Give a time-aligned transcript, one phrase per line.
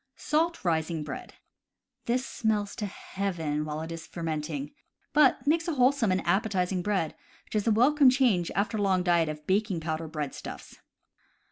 [0.15, 1.35] Salt rising Bread.—
[2.07, 4.71] This smells to heaven while it is fermenting,
[5.13, 7.13] but makes wholesome and appetizing bread,
[7.45, 10.77] which is a welcome change after a long diet of baking powder breadstuffs.